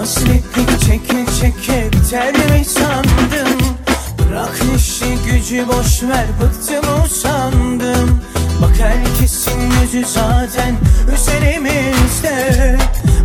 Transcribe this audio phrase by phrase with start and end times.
[0.00, 3.60] hasretlik çeke çeke biter mi sandın?
[4.18, 8.20] Bırak işi gücü boş ver bıktım usandım.
[8.62, 10.76] Bak herkesin yüzü zaten
[11.14, 12.78] üzerimizde.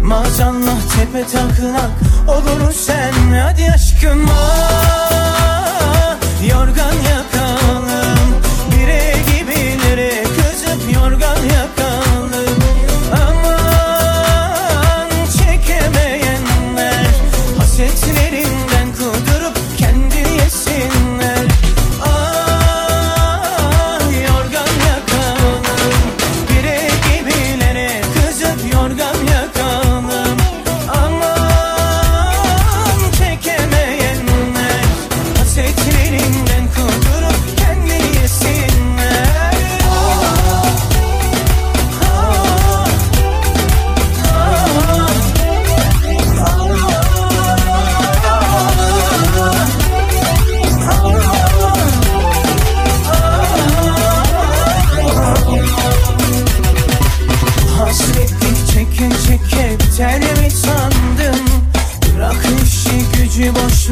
[0.04, 1.92] Maazallah tepe taklak
[2.28, 3.14] olur sen.
[3.44, 4.85] Hadi aşkım ah,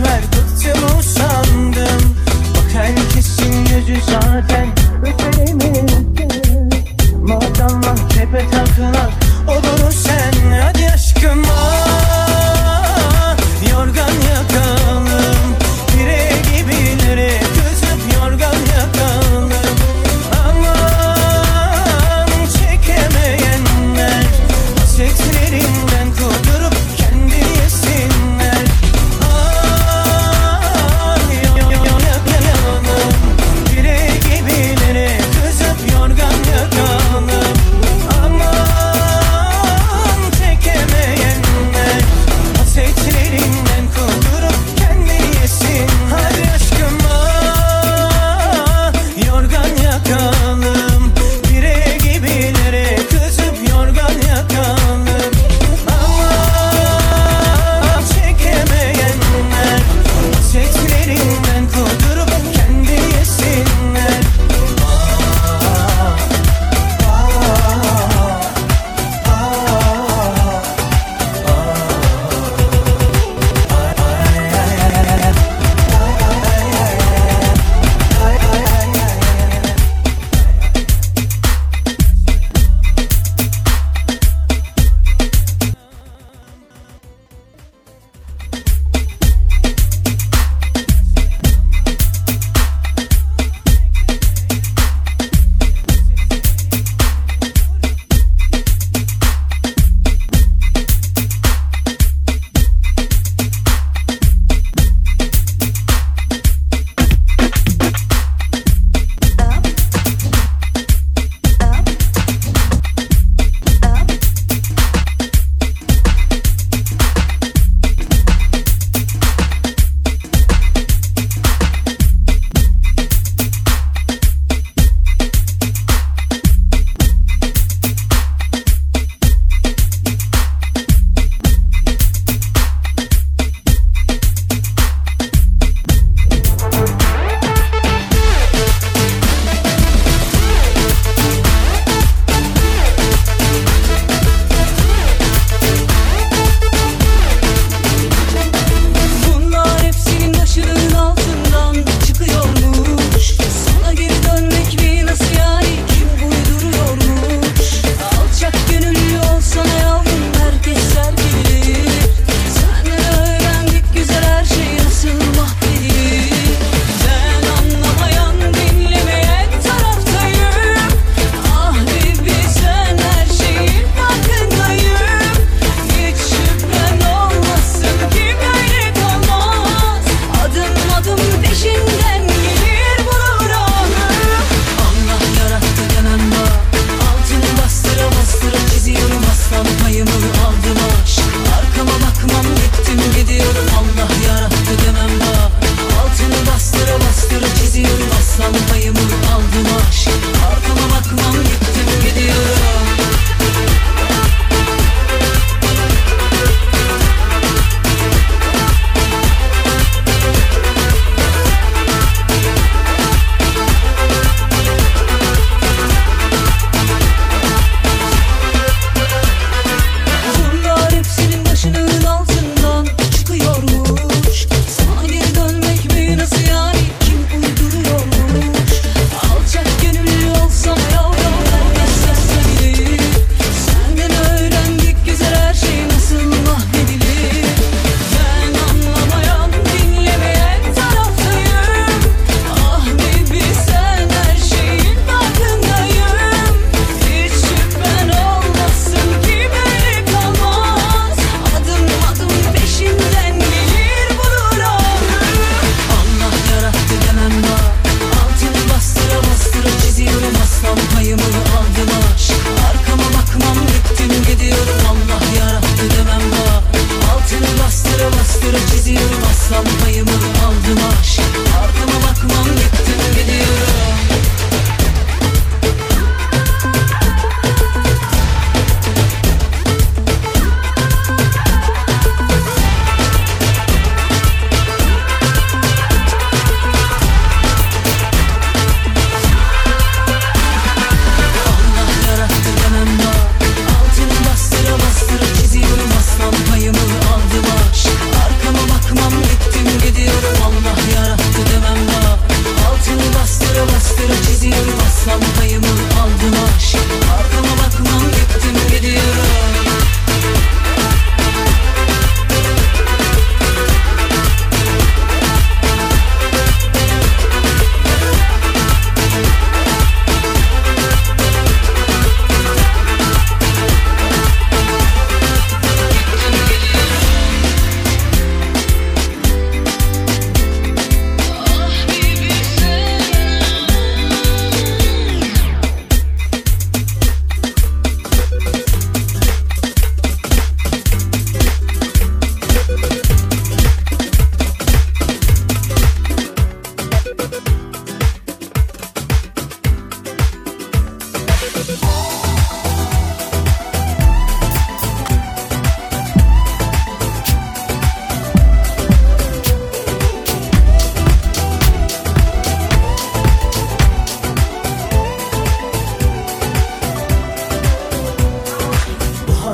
[0.04, 2.16] gözler bıktım usandım
[2.56, 4.68] Bak herkesin gözü zaten
[5.04, 6.28] üzerimizde
[7.22, 9.12] Madem mahkeme takılan
[9.48, 10.33] olur sen?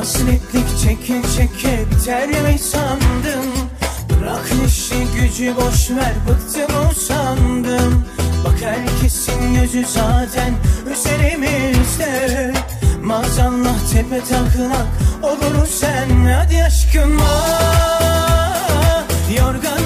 [0.09, 3.45] Hasretlik çeke çeke biter mi sandın?
[4.09, 8.05] Bırak işi gücü boş ver bıktım usandım
[8.45, 10.53] Bak herkesin gözü zaten
[10.91, 12.53] üzerimizde.
[13.03, 14.87] Maazallah tepe taklak
[15.23, 16.25] olur sen.
[16.25, 19.03] Hadi aşkıma ah,
[19.37, 19.78] yorgan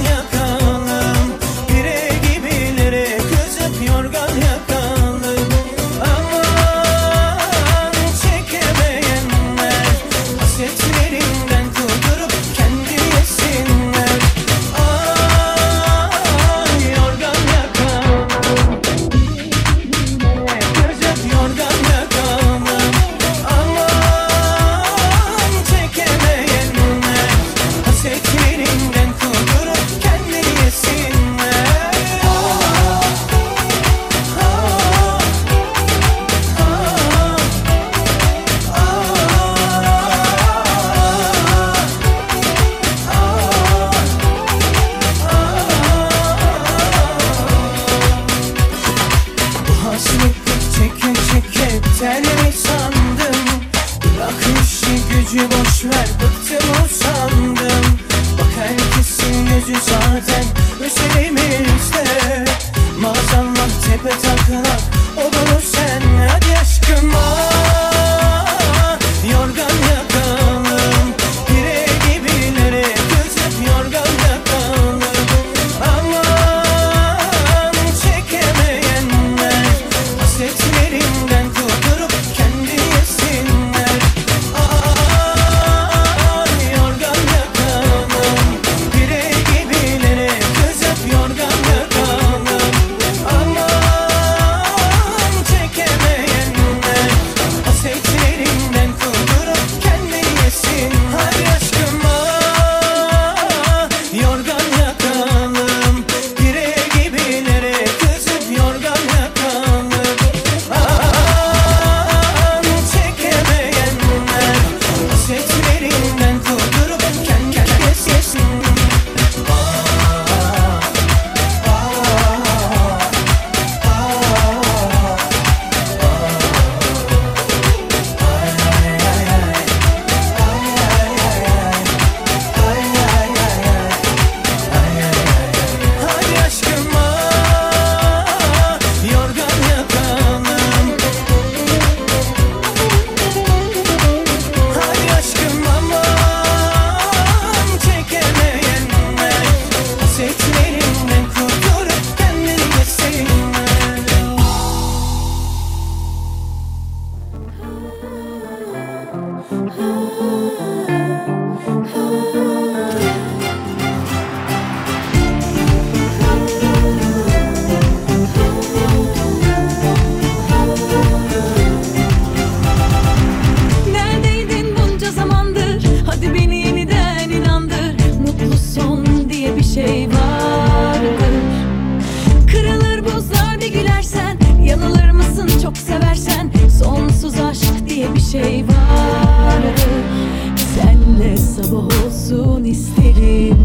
[192.74, 193.58] isterim.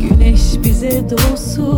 [0.00, 1.71] Güneş bize doğsun